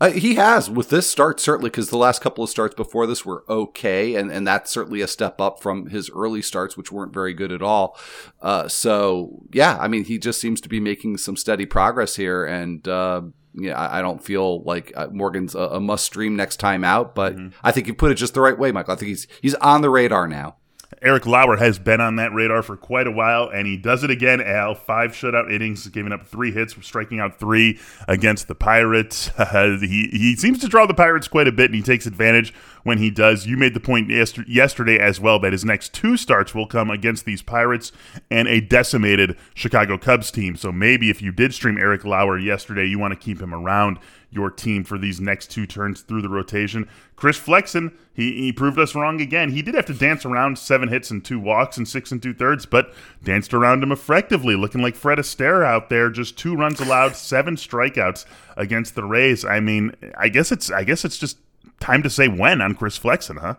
Uh, 0.00 0.10
he 0.10 0.34
has 0.34 0.68
with 0.68 0.90
this 0.90 1.10
start 1.10 1.40
certainly 1.40 1.70
because 1.70 1.90
the 1.90 1.96
last 1.96 2.20
couple 2.20 2.44
of 2.44 2.50
starts 2.50 2.74
before 2.74 3.06
this 3.06 3.24
were 3.24 3.44
okay, 3.48 4.14
and 4.14 4.30
and 4.30 4.46
that's 4.46 4.70
certainly 4.70 5.00
a 5.00 5.08
step 5.08 5.40
up 5.40 5.60
from 5.60 5.86
his 5.86 6.10
early 6.10 6.42
starts, 6.42 6.76
which 6.76 6.92
weren't 6.92 7.14
very 7.14 7.32
good 7.32 7.52
at 7.52 7.62
all. 7.62 7.98
Uh, 8.42 8.68
so 8.68 9.42
yeah, 9.52 9.78
I 9.80 9.88
mean, 9.88 10.04
he 10.04 10.18
just 10.18 10.40
seems 10.40 10.60
to 10.62 10.68
be 10.68 10.80
making 10.80 11.16
some 11.16 11.36
steady 11.36 11.66
progress 11.66 12.16
here, 12.16 12.44
and 12.44 12.86
uh, 12.86 13.22
yeah, 13.54 13.78
I, 13.78 13.98
I, 13.98 14.02
don't 14.02 14.22
feel 14.22 14.62
like 14.64 14.92
uh, 14.94 15.08
Morgan's 15.10 15.54
a, 15.54 15.60
a, 15.60 15.80
must 15.80 16.04
stream 16.04 16.36
next 16.36 16.58
time 16.58 16.84
out, 16.84 17.14
but 17.14 17.34
mm-hmm. 17.34 17.56
I 17.62 17.72
think 17.72 17.86
you 17.86 17.94
put 17.94 18.12
it 18.12 18.16
just 18.16 18.34
the 18.34 18.42
right 18.42 18.58
way, 18.58 18.72
Michael. 18.72 18.92
I 18.92 18.96
think 18.96 19.08
he's 19.08 19.26
he's 19.40 19.54
on 19.54 19.80
the 19.80 19.90
radar 19.90 20.28
now. 20.28 20.56
Eric 21.02 21.26
Lauer 21.26 21.56
has 21.56 21.78
been 21.78 22.00
on 22.00 22.16
that 22.16 22.32
radar 22.32 22.62
for 22.62 22.76
quite 22.76 23.06
a 23.06 23.10
while, 23.10 23.48
and 23.48 23.66
he 23.66 23.76
does 23.76 24.04
it 24.04 24.10
again. 24.10 24.40
Al 24.40 24.74
five 24.74 25.12
shutout 25.12 25.52
innings, 25.52 25.86
giving 25.88 26.12
up 26.12 26.26
three 26.26 26.52
hits, 26.52 26.74
striking 26.82 27.20
out 27.20 27.38
three 27.38 27.78
against 28.08 28.48
the 28.48 28.54
Pirates. 28.54 29.30
Uh, 29.38 29.78
he 29.80 30.08
he 30.12 30.36
seems 30.36 30.58
to 30.60 30.68
draw 30.68 30.86
the 30.86 30.94
Pirates 30.94 31.28
quite 31.28 31.48
a 31.48 31.52
bit, 31.52 31.66
and 31.66 31.74
he 31.74 31.82
takes 31.82 32.06
advantage 32.06 32.54
when 32.82 32.98
he 32.98 33.10
does. 33.10 33.46
You 33.46 33.56
made 33.56 33.74
the 33.74 33.80
point 33.80 34.10
yesterday 34.10 34.98
as 34.98 35.20
well 35.20 35.38
that 35.40 35.52
his 35.52 35.64
next 35.64 35.92
two 35.92 36.16
starts 36.16 36.54
will 36.54 36.66
come 36.66 36.90
against 36.90 37.24
these 37.24 37.42
Pirates 37.42 37.92
and 38.30 38.46
a 38.48 38.60
decimated 38.60 39.36
Chicago 39.54 39.98
Cubs 39.98 40.30
team. 40.30 40.56
So 40.56 40.70
maybe 40.72 41.10
if 41.10 41.20
you 41.20 41.32
did 41.32 41.52
stream 41.52 41.78
Eric 41.78 42.04
Lauer 42.04 42.38
yesterday, 42.38 42.86
you 42.86 42.98
want 42.98 43.12
to 43.12 43.18
keep 43.18 43.40
him 43.40 43.52
around 43.52 43.98
your 44.30 44.50
team 44.50 44.84
for 44.84 44.98
these 44.98 45.20
next 45.20 45.50
two 45.50 45.66
turns 45.66 46.02
through 46.02 46.22
the 46.22 46.28
rotation. 46.28 46.88
Chris 47.14 47.36
Flexen, 47.36 47.96
he, 48.12 48.32
he 48.32 48.52
proved 48.52 48.78
us 48.78 48.94
wrong 48.94 49.20
again. 49.20 49.50
He 49.50 49.62
did 49.62 49.74
have 49.74 49.86
to 49.86 49.94
dance 49.94 50.24
around 50.24 50.58
seven 50.58 50.88
hits 50.88 51.10
and 51.10 51.24
two 51.24 51.38
walks 51.38 51.76
and 51.76 51.86
six 51.86 52.12
and 52.12 52.22
two 52.22 52.34
thirds, 52.34 52.66
but 52.66 52.92
danced 53.22 53.54
around 53.54 53.82
him 53.82 53.92
effectively, 53.92 54.56
looking 54.56 54.82
like 54.82 54.96
Fred 54.96 55.18
Astaire 55.18 55.64
out 55.64 55.88
there. 55.88 56.10
Just 56.10 56.36
two 56.36 56.54
runs 56.56 56.80
allowed, 56.80 57.16
seven 57.16 57.56
strikeouts 57.56 58.26
against 58.56 58.94
the 58.94 59.04
Rays. 59.04 59.44
I 59.44 59.60
mean, 59.60 59.94
I 60.18 60.28
guess 60.28 60.50
it's 60.52 60.70
I 60.70 60.84
guess 60.84 61.04
it's 61.04 61.18
just 61.18 61.38
time 61.80 62.02
to 62.02 62.10
say 62.10 62.28
when 62.28 62.60
on 62.60 62.74
Chris 62.74 62.96
Flexen, 62.96 63.38
huh? 63.38 63.56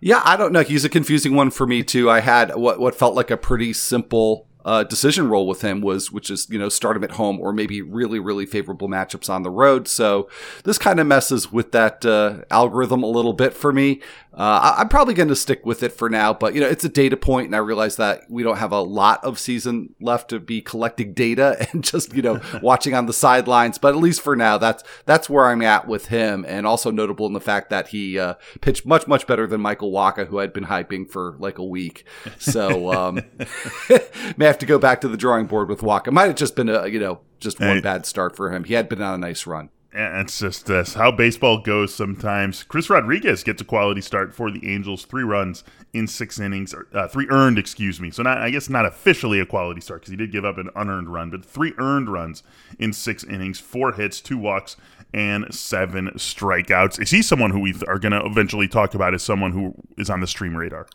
Yeah, 0.00 0.22
I 0.24 0.36
don't 0.36 0.52
know. 0.52 0.62
He's 0.62 0.84
a 0.84 0.88
confusing 0.88 1.34
one 1.34 1.50
for 1.50 1.66
me 1.66 1.82
too. 1.82 2.08
I 2.10 2.20
had 2.20 2.54
what 2.54 2.78
what 2.78 2.94
felt 2.94 3.14
like 3.14 3.30
a 3.30 3.36
pretty 3.36 3.72
simple 3.72 4.47
uh, 4.64 4.84
decision 4.84 5.28
role 5.28 5.46
with 5.46 5.62
him 5.62 5.80
was, 5.80 6.10
which 6.12 6.30
is, 6.30 6.46
you 6.50 6.58
know, 6.58 6.68
start 6.68 6.96
him 6.96 7.04
at 7.04 7.12
home 7.12 7.40
or 7.40 7.52
maybe 7.52 7.80
really, 7.80 8.18
really 8.18 8.44
favorable 8.46 8.88
matchups 8.88 9.30
on 9.30 9.42
the 9.42 9.50
road. 9.50 9.88
So 9.88 10.28
this 10.64 10.78
kind 10.78 11.00
of 11.00 11.06
messes 11.06 11.52
with 11.52 11.72
that 11.72 12.04
uh, 12.04 12.44
algorithm 12.50 13.02
a 13.02 13.06
little 13.06 13.32
bit 13.32 13.54
for 13.54 13.72
me. 13.72 14.00
Uh, 14.38 14.72
I- 14.76 14.80
I'm 14.80 14.88
probably 14.88 15.14
going 15.14 15.28
to 15.30 15.36
stick 15.36 15.66
with 15.66 15.82
it 15.82 15.92
for 15.92 16.08
now, 16.08 16.32
but 16.32 16.54
you 16.54 16.60
know, 16.60 16.68
it's 16.68 16.84
a 16.84 16.88
data 16.88 17.16
point, 17.16 17.46
and 17.46 17.56
I 17.56 17.58
realize 17.58 17.96
that 17.96 18.22
we 18.30 18.44
don't 18.44 18.58
have 18.58 18.70
a 18.70 18.80
lot 18.80 19.24
of 19.24 19.36
season 19.36 19.96
left 20.00 20.30
to 20.30 20.38
be 20.38 20.60
collecting 20.60 21.12
data 21.12 21.66
and 21.72 21.82
just 21.82 22.14
you 22.14 22.22
know 22.22 22.40
watching 22.62 22.94
on 22.94 23.06
the 23.06 23.12
sidelines. 23.12 23.78
But 23.78 23.94
at 23.94 24.00
least 24.00 24.20
for 24.20 24.36
now, 24.36 24.56
that's 24.56 24.84
that's 25.06 25.28
where 25.28 25.46
I'm 25.46 25.60
at 25.62 25.88
with 25.88 26.06
him, 26.06 26.44
and 26.46 26.66
also 26.68 26.92
notable 26.92 27.26
in 27.26 27.32
the 27.32 27.40
fact 27.40 27.68
that 27.70 27.88
he 27.88 28.16
uh, 28.18 28.34
pitched 28.60 28.86
much 28.86 29.08
much 29.08 29.26
better 29.26 29.46
than 29.46 29.60
Michael 29.60 29.90
Wacha, 29.90 30.28
who 30.28 30.38
I'd 30.38 30.52
been 30.52 30.66
hyping 30.66 31.10
for 31.10 31.34
like 31.40 31.58
a 31.58 31.64
week. 31.64 32.04
So 32.38 32.92
um, 32.92 33.20
may 34.36 34.46
have 34.46 34.58
to 34.58 34.66
go 34.66 34.78
back 34.78 35.00
to 35.00 35.08
the 35.08 35.16
drawing 35.16 35.46
board 35.46 35.68
with 35.68 35.80
Wacha. 35.80 36.12
Might 36.12 36.26
have 36.26 36.36
just 36.36 36.54
been 36.54 36.68
a 36.68 36.86
you 36.86 37.00
know 37.00 37.20
just 37.40 37.58
one 37.60 37.80
bad 37.80 38.06
start 38.06 38.36
for 38.36 38.52
him. 38.52 38.64
He 38.64 38.74
had 38.74 38.88
been 38.88 39.02
on 39.02 39.14
a 39.14 39.18
nice 39.18 39.46
run. 39.46 39.70
It's 39.90 40.38
just 40.38 40.66
this 40.66 40.94
how 40.94 41.10
baseball 41.10 41.58
goes 41.62 41.94
sometimes. 41.94 42.62
Chris 42.62 42.90
Rodriguez 42.90 43.42
gets 43.42 43.62
a 43.62 43.64
quality 43.64 44.02
start 44.02 44.34
for 44.34 44.50
the 44.50 44.70
Angels, 44.70 45.06
three 45.06 45.22
runs 45.22 45.64
in 45.94 46.06
six 46.06 46.38
innings, 46.38 46.74
uh, 46.92 47.08
three 47.08 47.26
earned, 47.30 47.58
excuse 47.58 47.98
me. 47.98 48.10
So 48.10 48.22
not, 48.22 48.38
I 48.38 48.50
guess 48.50 48.68
not 48.68 48.84
officially 48.84 49.40
a 49.40 49.46
quality 49.46 49.80
start 49.80 50.02
because 50.02 50.10
he 50.10 50.16
did 50.16 50.30
give 50.30 50.44
up 50.44 50.58
an 50.58 50.68
unearned 50.76 51.10
run, 51.10 51.30
but 51.30 51.44
three 51.44 51.72
earned 51.78 52.10
runs 52.10 52.42
in 52.78 52.92
six 52.92 53.24
innings, 53.24 53.60
four 53.60 53.92
hits, 53.92 54.20
two 54.20 54.36
walks, 54.36 54.76
and 55.14 55.52
seven 55.52 56.08
strikeouts. 56.16 57.00
Is 57.00 57.10
he 57.10 57.22
someone 57.22 57.50
who 57.50 57.60
we 57.60 57.74
are 57.88 57.98
going 57.98 58.12
to 58.12 58.24
eventually 58.24 58.68
talk 58.68 58.94
about 58.94 59.14
as 59.14 59.22
someone 59.22 59.52
who 59.52 59.74
is 59.96 60.10
on 60.10 60.20
the 60.20 60.26
stream 60.26 60.54
radar? 60.54 60.86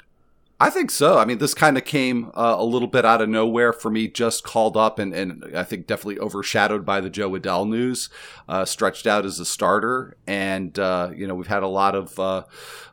I 0.64 0.70
think 0.70 0.92
so. 0.92 1.18
I 1.18 1.26
mean, 1.26 1.40
this 1.40 1.54
kind 1.54 1.78
of 1.78 1.84
came 1.84 2.32
uh, 2.34 2.56
a 2.58 2.64
little 2.64 2.88
bit 2.88 3.04
out 3.04 3.22
of 3.22 3.28
nowhere 3.28 3.74
for 3.74 3.92
me, 3.92 4.08
just 4.08 4.46
called 4.46 4.78
up 4.78 4.98
and, 4.98 5.14
and 5.14 5.44
I 5.54 5.66
think 5.66 5.88
definitely 5.88 6.20
overshadowed 6.20 6.86
by 6.86 7.02
the 7.02 7.10
Jo 7.10 7.32
Adell 7.32 7.68
news, 7.68 8.08
uh, 8.48 8.64
stretched 8.64 9.06
out 9.06 9.26
as 9.26 9.42
a 9.42 9.46
starter. 9.46 10.16
And, 10.26 10.80
uh, 10.80 11.12
you 11.14 11.28
know, 11.28 11.36
we've 11.36 11.48
had 11.48 11.64
a 11.64 11.68
lot 11.68 11.96
of 11.96 12.18
uh, 12.18 12.44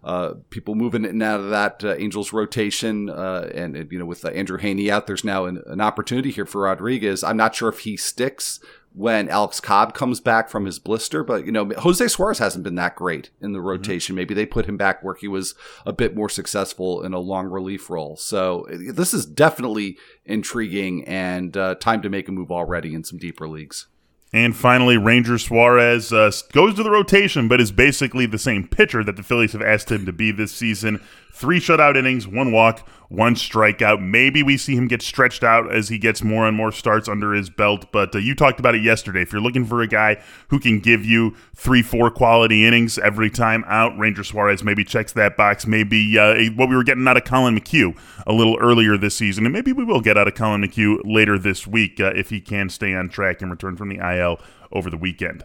uh, 0.02 0.34
people 0.50 0.74
moving 0.74 1.04
in 1.04 1.10
and 1.10 1.22
out 1.22 1.38
of 1.38 1.50
that 1.50 1.84
uh, 1.84 1.94
Angels 1.94 2.32
rotation. 2.32 3.08
And, 3.08 3.86
you 3.92 4.00
know, 4.00 4.04
with 4.04 4.24
Andrew 4.24 4.58
Heaney 4.58 4.88
out, 4.88 5.06
there's 5.06 5.22
now 5.22 5.44
an, 5.44 5.62
an 5.66 5.80
opportunity 5.80 6.32
here 6.32 6.46
for 6.46 6.62
Rodriguez. 6.62 7.22
I'm 7.22 7.36
not 7.36 7.54
sure 7.54 7.68
if 7.68 7.78
he 7.80 7.96
sticks 7.96 8.58
when 8.92 9.28
Alex 9.28 9.60
Cobb 9.60 9.94
comes 9.94 10.20
back 10.20 10.48
from 10.48 10.64
his 10.64 10.78
blister. 10.78 11.22
But, 11.22 11.46
you 11.46 11.52
know, 11.52 11.70
Jose 11.78 12.06
Suarez 12.08 12.38
hasn't 12.38 12.64
been 12.64 12.74
that 12.74 12.96
great 12.96 13.30
in 13.40 13.52
the 13.52 13.60
rotation. 13.60 14.16
Maybe 14.16 14.34
they 14.34 14.46
put 14.46 14.66
him 14.66 14.76
back 14.76 15.02
where 15.02 15.14
he 15.14 15.28
was 15.28 15.54
a 15.86 15.92
bit 15.92 16.16
more 16.16 16.28
successful 16.28 17.02
in 17.02 17.12
a 17.12 17.18
long 17.18 17.46
relief 17.46 17.88
role. 17.88 18.16
So 18.16 18.66
this 18.92 19.14
is 19.14 19.26
definitely 19.26 19.96
intriguing 20.24 21.04
and 21.06 21.56
uh, 21.56 21.76
time 21.76 22.02
to 22.02 22.08
make 22.08 22.28
a 22.28 22.32
move 22.32 22.50
already 22.50 22.94
in 22.94 23.04
some 23.04 23.18
deeper 23.18 23.48
leagues. 23.48 23.86
And 24.32 24.54
finally, 24.54 24.96
Ranger 24.96 25.38
Suarez 25.38 26.12
uh, 26.12 26.30
goes 26.52 26.76
to 26.76 26.84
the 26.84 26.90
rotation, 26.90 27.48
but 27.48 27.60
is 27.60 27.72
basically 27.72 28.26
the 28.26 28.38
same 28.38 28.68
pitcher 28.68 29.02
that 29.02 29.16
the 29.16 29.24
Phillies 29.24 29.52
have 29.52 29.62
asked 29.62 29.90
him 29.90 30.06
to 30.06 30.12
be 30.12 30.30
this 30.30 30.52
season. 30.52 31.00
Three 31.32 31.60
shutout 31.60 31.96
innings, 31.96 32.26
one 32.26 32.52
walk, 32.52 32.86
one 33.08 33.34
strikeout. 33.34 34.00
Maybe 34.00 34.42
we 34.42 34.56
see 34.56 34.76
him 34.76 34.86
get 34.86 35.02
stretched 35.02 35.42
out 35.42 35.72
as 35.72 35.88
he 35.88 35.98
gets 35.98 36.22
more 36.22 36.46
and 36.46 36.56
more 36.56 36.70
starts 36.70 37.08
under 37.08 37.32
his 37.32 37.50
belt. 37.50 37.90
But 37.92 38.14
uh, 38.14 38.18
you 38.18 38.34
talked 38.34 38.60
about 38.60 38.74
it 38.74 38.82
yesterday. 38.82 39.22
If 39.22 39.32
you're 39.32 39.40
looking 39.40 39.64
for 39.64 39.82
a 39.82 39.86
guy 39.86 40.22
who 40.48 40.60
can 40.60 40.78
give 40.78 41.04
you 41.04 41.34
three, 41.54 41.82
four 41.82 42.10
quality 42.10 42.64
innings 42.64 42.98
every 42.98 43.30
time 43.30 43.64
out, 43.66 43.98
Ranger 43.98 44.22
Suarez 44.22 44.62
maybe 44.62 44.84
checks 44.84 45.12
that 45.14 45.36
box. 45.36 45.66
Maybe 45.66 46.18
uh, 46.18 46.50
what 46.52 46.68
we 46.68 46.76
were 46.76 46.84
getting 46.84 47.06
out 47.08 47.16
of 47.16 47.24
Collin 47.24 47.58
McHugh 47.58 47.96
a 48.26 48.32
little 48.32 48.56
earlier 48.60 48.96
this 48.96 49.16
season, 49.16 49.44
and 49.44 49.52
maybe 49.52 49.72
we 49.72 49.84
will 49.84 50.00
get 50.00 50.16
out 50.16 50.28
of 50.28 50.34
Collin 50.34 50.62
McHugh 50.62 51.00
later 51.04 51.38
this 51.38 51.66
week 51.66 52.00
uh, 52.00 52.12
if 52.14 52.30
he 52.30 52.40
can 52.40 52.68
stay 52.68 52.94
on 52.94 53.08
track 53.08 53.42
and 53.42 53.50
return 53.50 53.76
from 53.76 53.88
the 53.88 53.98
IL 53.98 54.40
over 54.72 54.88
the 54.88 54.96
weekend. 54.96 55.44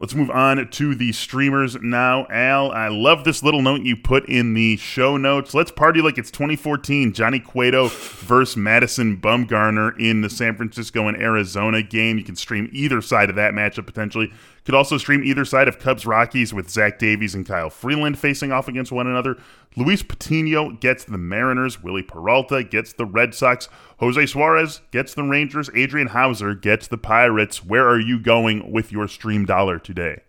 Let's 0.00 0.14
move 0.14 0.30
on 0.30 0.68
to 0.68 0.94
the 0.94 1.12
streamers 1.12 1.76
now. 1.80 2.26
Al, 2.28 2.72
I 2.72 2.88
love 2.88 3.24
this 3.24 3.42
little 3.42 3.62
note 3.62 3.82
you 3.82 3.96
put 3.96 4.28
in 4.28 4.54
the 4.54 4.76
show 4.76 5.16
notes. 5.16 5.54
Let's 5.54 5.70
party 5.70 6.02
like 6.02 6.18
it's 6.18 6.30
2014. 6.30 7.12
Johnny 7.12 7.38
Cueto 7.38 7.88
versus 7.88 8.56
Madison 8.56 9.16
Bumgarner 9.16 9.98
in 9.98 10.20
the 10.20 10.30
San 10.30 10.56
Francisco 10.56 11.06
and 11.06 11.16
Arizona 11.16 11.82
game. 11.82 12.18
You 12.18 12.24
can 12.24 12.36
stream 12.36 12.68
either 12.72 13.00
side 13.00 13.30
of 13.30 13.36
that 13.36 13.54
matchup 13.54 13.86
potentially. 13.86 14.32
Could 14.64 14.74
also 14.74 14.98
stream 14.98 15.22
either 15.22 15.44
side 15.44 15.68
of 15.68 15.78
Cubs 15.78 16.06
Rockies 16.06 16.52
with 16.52 16.70
Zach 16.70 16.98
Davies 16.98 17.34
and 17.34 17.46
Kyle 17.46 17.70
Freeland 17.70 18.18
facing 18.18 18.50
off 18.50 18.66
against 18.66 18.90
one 18.90 19.06
another. 19.06 19.36
Luis 19.76 20.02
Patino 20.02 20.70
gets 20.72 21.04
the 21.04 21.18
Mariners. 21.18 21.82
Wily 21.82 22.02
Peralta 22.02 22.62
gets 22.62 22.92
the 22.92 23.06
Red 23.06 23.34
Sox. 23.34 23.68
Jose 23.98 24.26
Suarez 24.26 24.82
gets 24.92 25.14
the 25.14 25.24
Rangers. 25.24 25.68
Adrian 25.74 26.08
Houser 26.08 26.54
gets 26.54 26.86
the 26.86 26.98
Pirates. 26.98 27.64
Where 27.64 27.88
are 27.88 27.98
you 27.98 28.20
going 28.20 28.70
with 28.70 28.92
your 28.92 29.08
stream 29.08 29.44
dollar 29.44 29.78
today? 29.78 30.23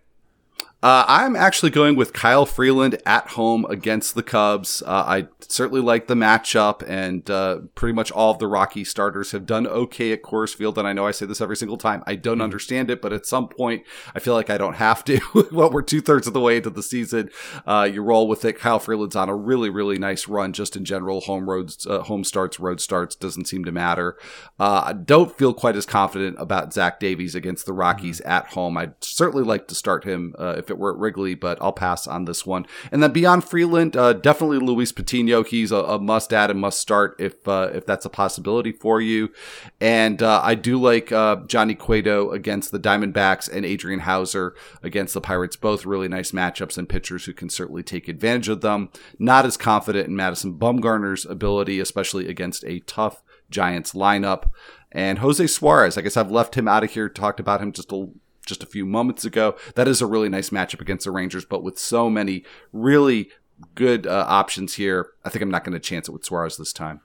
Uh, 0.86 1.04
I'm 1.08 1.36
actually 1.36 1.72
going 1.72 1.96
with 1.96 2.14
Kyle 2.14 2.46
Freeland 2.46 3.02
at 3.08 3.30
home 3.30 3.66
against 3.72 4.14
the 4.14 4.22
Cubs. 4.22 4.84
Uh, 4.84 5.04
I 5.08 5.28
certainly 5.40 5.82
like 5.82 6.06
the 6.06 6.14
matchup, 6.14 6.88
and 6.88 7.28
uh, 7.28 7.62
pretty 7.74 7.94
much 7.94 8.12
all 8.12 8.30
of 8.30 8.38
the 8.38 8.46
Rocky 8.46 8.84
starters 8.84 9.32
have 9.32 9.48
done 9.48 9.66
okay 9.66 10.12
at 10.12 10.22
Coors 10.22 10.54
Field. 10.54 10.78
And 10.78 10.88
I 10.88 10.94
know 10.94 11.08
I 11.08 11.10
say 11.10 11.26
this 11.26 11.42
every 11.42 11.58
single 11.58 11.80
time. 11.80 12.04
I 12.06 12.14
don't 12.14 12.40
understand 12.40 12.92
it, 12.92 13.02
but 13.02 13.14
at 13.14 13.26
some 13.26 13.48
point, 13.48 13.82
I 14.14 14.20
feel 14.20 14.36
like 14.36 14.52
I 14.52 14.60
don't 14.60 14.76
have 14.76 15.04
to. 15.06 15.20
well, 15.52 15.72
we're 15.72 15.82
two 15.82 16.02
thirds 16.02 16.28
of 16.28 16.34
the 16.34 16.40
way 16.40 16.58
into 16.58 16.70
the 16.70 16.84
season. 16.84 17.32
Uh, 17.66 17.90
you 17.92 18.04
roll 18.04 18.28
with 18.28 18.46
it. 18.46 18.60
Kyle 18.60 18.78
Freeland's 18.78 19.16
on 19.16 19.28
a 19.28 19.36
really, 19.36 19.72
really 19.72 19.98
nice 19.98 20.28
run, 20.28 20.54
just 20.54 20.76
in 20.76 20.86
general. 20.86 21.22
Home 21.22 21.50
roads, 21.50 21.88
uh, 21.88 22.04
home 22.04 22.24
starts, 22.24 22.60
road 22.60 22.80
starts 22.80 23.16
doesn't 23.16 23.46
seem 23.46 23.66
to 23.66 23.72
matter. 23.72 24.20
Uh, 24.60 24.84
I 24.86 24.94
don't 24.94 25.36
feel 25.36 25.56
quite 25.56 25.78
as 25.78 25.88
confident 25.88 26.36
about 26.38 26.74
Zach 26.74 27.00
Davies 27.00 27.34
against 27.34 27.66
the 27.66 27.74
Rockies 27.74 28.22
at 28.22 28.50
home. 28.50 28.78
I'd 28.78 29.04
certainly 29.04 29.44
like 29.44 29.68
to 29.70 29.74
start 29.74 30.04
him 30.04 30.36
uh, 30.38 30.54
if 30.60 30.70
it 30.70 30.75
were 30.78 30.92
at 30.92 30.98
Wrigley, 30.98 31.36
but 31.36 31.58
I'll 31.62 31.74
pass 31.74 32.08
on 32.08 32.26
this 32.26 32.46
one. 32.46 32.66
And 32.92 33.02
then 33.02 33.12
beyond 33.12 33.44
Freeland, 33.44 33.96
uh, 33.96 34.14
definitely 34.14 34.60
Luis 34.60 34.92
Patino. 34.92 35.44
He's 35.44 35.72
a, 35.72 35.78
a 35.78 36.00
must 36.00 36.34
add 36.34 36.52
and 36.52 36.60
must 36.60 36.80
start 36.80 37.16
if 37.20 37.48
uh, 37.48 37.70
if 37.74 37.86
that's 37.86 38.06
a 38.06 38.10
possibility 38.10 38.72
for 38.72 39.02
you. 39.02 39.30
And 39.80 40.22
uh, 40.22 40.42
I 40.44 40.56
do 40.56 40.80
like 40.80 41.12
uh, 41.12 41.38
Johnny 41.48 41.76
Cueto 41.76 42.32
against 42.32 42.72
the 42.72 42.80
Diamondbacks 42.80 43.52
and 43.52 43.66
Adrian 43.66 44.02
Houser 44.02 44.56
against 44.84 45.14
the 45.14 45.22
Pirates. 45.22 45.56
Both 45.56 45.86
really 45.86 46.08
nice 46.08 46.32
matchups 46.32 46.78
and 46.78 46.90
pitchers 46.90 47.26
who 47.26 47.34
can 47.34 47.50
certainly 47.50 47.84
take 47.84 48.08
advantage 48.08 48.50
of 48.50 48.62
them. 48.62 48.90
Not 49.20 49.46
as 49.46 49.58
confident 49.58 50.08
in 50.08 50.16
Madison 50.16 50.58
Bumgarner's 50.58 51.26
ability, 51.26 51.80
especially 51.80 52.28
against 52.28 52.64
a 52.66 52.80
tough 52.82 53.24
Giants 53.50 53.94
lineup. 53.94 54.50
And 54.92 55.20
Jose 55.20 55.46
Suarez, 55.48 55.98
I 55.98 56.02
guess 56.02 56.16
I've 56.16 56.32
left 56.32 56.56
him 56.56 56.68
out 56.68 56.84
of 56.84 56.92
here. 56.92 57.10
Talked 57.10 57.40
about 57.40 57.62
him 57.62 57.74
just 57.74 57.92
a 57.92 58.08
just 58.46 58.64
a 58.64 58.68
few 58.68 58.86
moments 58.86 59.26
ago. 59.26 59.56
That 59.76 59.88
is 59.88 60.02
a 60.02 60.06
really 60.06 60.30
nice 60.30 60.50
matchup 60.50 60.82
against 60.82 61.06
the 61.06 61.12
Rangers, 61.12 61.46
but 61.46 61.64
with 61.64 61.80
so 61.80 62.10
many 62.10 62.44
really 62.72 63.30
good 63.74 64.06
uh, 64.06 64.26
options 64.28 64.76
here, 64.76 65.12
I 65.24 65.30
think 65.30 65.42
I'm 65.42 65.52
not 65.52 65.64
going 65.64 65.74
to 65.74 65.80
chance 65.80 66.08
it 66.08 66.12
with 66.12 66.26
Suarez 66.26 66.58
this 66.58 66.74
time. 66.74 67.02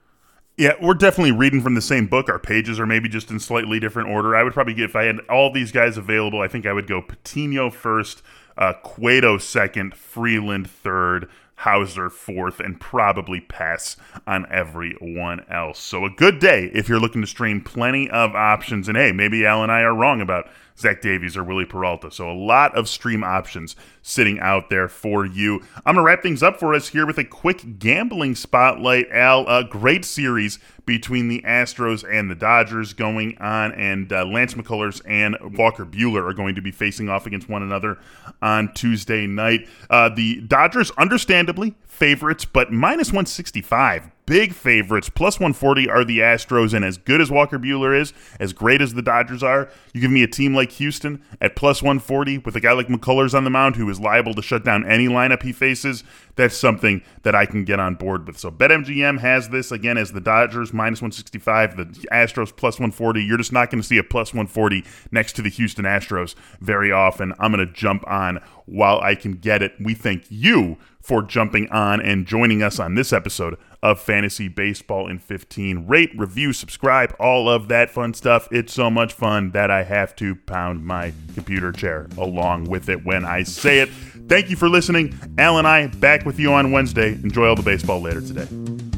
Yeah, 0.57 0.73
we're 0.81 0.93
definitely 0.93 1.31
reading 1.31 1.61
from 1.61 1.75
the 1.75 1.81
same 1.81 2.07
book. 2.07 2.29
Our 2.29 2.37
pages 2.37 2.79
are 2.79 2.85
maybe 2.85 3.09
just 3.09 3.31
in 3.31 3.39
slightly 3.39 3.79
different 3.79 4.09
order. 4.09 4.35
I 4.35 4.43
would 4.43 4.53
probably 4.53 4.73
get 4.73 4.89
if 4.89 4.95
I 4.95 5.05
had 5.05 5.19
all 5.29 5.51
these 5.51 5.71
guys 5.71 5.97
available. 5.97 6.41
I 6.41 6.47
think 6.47 6.65
I 6.65 6.73
would 6.73 6.87
go 6.87 7.01
Patino 7.01 7.69
first, 7.71 8.21
uh, 8.57 8.73
Cueto 8.83 9.37
second, 9.37 9.95
Freeland 9.95 10.69
third, 10.69 11.29
Houser 11.55 12.09
fourth, 12.09 12.59
and 12.59 12.79
probably 12.79 13.39
pass 13.39 13.95
on 14.27 14.45
everyone 14.51 15.45
else. 15.49 15.79
So 15.79 16.05
a 16.05 16.09
good 16.09 16.39
day 16.39 16.69
if 16.73 16.89
you're 16.89 16.99
looking 16.99 17.21
to 17.21 17.27
stream 17.27 17.61
plenty 17.61 18.09
of 18.09 18.35
options. 18.35 18.87
And 18.87 18.97
hey, 18.97 19.11
maybe 19.11 19.45
Al 19.45 19.63
and 19.63 19.71
I 19.71 19.81
are 19.81 19.95
wrong 19.95 20.21
about 20.21 20.49
Zach 20.81 21.01
Davies 21.01 21.37
or 21.37 21.43
Wily 21.43 21.65
Peralta. 21.65 22.11
So 22.11 22.29
a 22.29 22.33
lot 22.33 22.75
of 22.75 22.89
stream 22.89 23.23
options 23.23 23.75
sitting 24.01 24.39
out 24.39 24.69
there 24.69 24.87
for 24.87 25.25
you. 25.25 25.61
I'm 25.85 25.95
gonna 25.95 26.03
wrap 26.03 26.21
things 26.21 26.43
up 26.43 26.59
for 26.59 26.73
us 26.73 26.89
here 26.89 27.05
with 27.05 27.17
a 27.17 27.23
quick 27.23 27.79
gambling 27.79 28.35
spotlight. 28.35 29.09
Al, 29.11 29.47
a 29.47 29.63
great 29.63 30.03
series 30.05 30.59
between 30.85 31.27
the 31.27 31.41
Astros 31.43 32.03
and 32.09 32.29
the 32.29 32.35
Dodgers 32.35 32.93
going 32.93 33.37
on, 33.37 33.71
and 33.73 34.11
uh, 34.11 34.25
Lance 34.25 34.55
McCullers 34.55 35.01
and 35.07 35.37
Walker 35.57 35.85
Buehler 35.85 36.27
are 36.27 36.33
going 36.33 36.55
to 36.55 36.61
be 36.61 36.71
facing 36.71 37.09
off 37.09 37.25
against 37.25 37.47
one 37.47 37.63
another 37.63 37.97
on 38.41 38.73
Tuesday 38.73 39.27
night. 39.27 39.67
Uh, 39.89 40.09
the 40.09 40.41
Dodgers, 40.41 40.91
understandably, 40.97 41.75
favorites, 41.85 42.45
but 42.45 42.71
minus 42.71 43.09
165. 43.09 44.09
Big 44.31 44.53
favorites. 44.53 45.09
Plus 45.09 45.41
140 45.41 45.89
are 45.89 46.05
the 46.05 46.19
Astros, 46.19 46.73
and 46.73 46.85
as 46.85 46.97
good 46.97 47.19
as 47.19 47.29
Walker 47.29 47.59
Buehler 47.59 47.99
is, 47.99 48.13
as 48.39 48.53
great 48.53 48.81
as 48.81 48.93
the 48.93 49.01
Dodgers 49.01 49.43
are, 49.43 49.69
you 49.93 49.99
give 49.99 50.09
me 50.09 50.23
a 50.23 50.27
team 50.27 50.55
like 50.55 50.71
Houston 50.71 51.21
at 51.41 51.57
plus 51.57 51.83
140 51.83 52.37
with 52.37 52.55
a 52.55 52.61
guy 52.61 52.71
like 52.71 52.87
McCullers 52.87 53.33
on 53.33 53.43
the 53.43 53.49
mound 53.49 53.75
who 53.75 53.89
is 53.89 53.99
liable 53.99 54.33
to 54.35 54.41
shut 54.41 54.63
down 54.63 54.89
any 54.89 55.09
lineup 55.09 55.43
he 55.43 55.51
faces. 55.51 56.05
That's 56.37 56.55
something 56.55 57.01
that 57.23 57.35
I 57.35 57.45
can 57.45 57.65
get 57.65 57.81
on 57.81 57.95
board 57.95 58.25
with. 58.25 58.39
So 58.39 58.49
BetMGM 58.49 59.19
has 59.19 59.49
this 59.49 59.69
again 59.69 59.97
as 59.97 60.13
the 60.13 60.21
Dodgers 60.21 60.71
minus 60.71 61.01
165, 61.01 61.75
the 61.75 61.83
Astros 62.09 62.55
plus 62.55 62.75
140. 62.75 63.21
You're 63.21 63.37
just 63.37 63.51
not 63.51 63.69
going 63.69 63.81
to 63.81 63.87
see 63.87 63.97
a 63.97 64.03
plus 64.03 64.33
140 64.33 64.85
next 65.11 65.33
to 65.33 65.41
the 65.41 65.49
Houston 65.49 65.83
Astros 65.83 66.35
very 66.61 66.89
often. 66.89 67.33
I'm 67.37 67.51
going 67.51 67.67
to 67.67 67.73
jump 67.73 68.07
on 68.07 68.39
while 68.65 69.01
I 69.01 69.15
can 69.15 69.33
get 69.33 69.61
it. 69.61 69.73
We 69.77 69.93
thank 69.93 70.23
you 70.29 70.77
for 71.01 71.21
jumping 71.21 71.69
on 71.69 72.01
and 72.01 72.25
joining 72.25 72.61
us 72.63 72.79
on 72.79 72.95
this 72.95 73.11
episode 73.11 73.57
of 73.81 73.99
Fantasy 73.99 74.47
Baseball 74.47 75.07
in 75.07 75.17
15. 75.17 75.87
Rate, 75.87 76.11
review, 76.15 76.53
subscribe, 76.53 77.15
all 77.19 77.49
of 77.49 77.67
that 77.69 77.89
fun 77.89 78.13
stuff. 78.13 78.47
It's 78.51 78.73
so 78.73 78.89
much 78.89 79.13
fun 79.13 79.51
that 79.51 79.71
I 79.71 79.83
have 79.83 80.15
to 80.17 80.35
pound 80.35 80.85
my 80.85 81.13
computer 81.33 81.71
chair 81.71 82.07
along 82.17 82.65
with 82.65 82.89
it 82.89 83.03
when 83.05 83.25
I 83.25 83.43
say 83.43 83.79
it. 83.79 83.89
Thank 84.27 84.49
you 84.49 84.55
for 84.55 84.69
listening. 84.69 85.17
Al 85.37 85.57
and 85.57 85.67
I 85.67 85.87
back 85.87 86.25
with 86.25 86.39
you 86.39 86.53
on 86.53 86.71
Wednesday. 86.71 87.13
Enjoy 87.13 87.47
all 87.47 87.55
the 87.55 87.63
baseball 87.63 88.01
later 88.01 88.21
today. 88.21 88.90